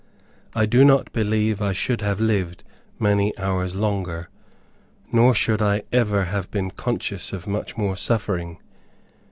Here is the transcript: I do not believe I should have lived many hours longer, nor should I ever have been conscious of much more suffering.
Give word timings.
I 0.55 0.65
do 0.65 0.83
not 0.83 1.13
believe 1.13 1.61
I 1.61 1.73
should 1.73 2.01
have 2.01 2.19
lived 2.19 2.63
many 2.97 3.37
hours 3.37 3.75
longer, 3.75 4.29
nor 5.11 5.35
should 5.35 5.61
I 5.61 5.83
ever 5.93 6.23
have 6.23 6.49
been 6.49 6.71
conscious 6.71 7.33
of 7.33 7.45
much 7.45 7.77
more 7.77 7.95
suffering. 7.95 8.57